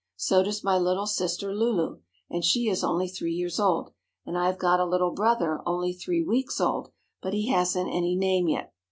So 0.15 0.41
does 0.41 0.63
my 0.63 0.79
little 0.79 1.05
sister 1.05 1.53
Lulu, 1.53 1.99
and 2.27 2.43
she 2.43 2.67
is 2.69 2.83
only 2.83 3.07
three 3.07 3.33
years 3.33 3.59
old, 3.59 3.91
and 4.25 4.35
I 4.35 4.47
have 4.47 4.57
got 4.57 4.79
a 4.79 4.83
little 4.83 5.11
brother 5.11 5.61
only 5.63 5.93
three 5.93 6.23
weeks 6.23 6.59
old, 6.59 6.89
but 7.21 7.33
he 7.35 7.49
hasn't 7.49 7.93
any 7.93 8.15
name 8.15 8.47
yet. 8.47 8.73